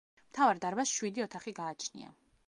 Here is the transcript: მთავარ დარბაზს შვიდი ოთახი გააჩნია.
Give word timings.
მთავარ 0.29 0.61
დარბაზს 0.63 0.93
შვიდი 1.01 1.23
ოთახი 1.25 1.53
გააჩნია. 1.59 2.09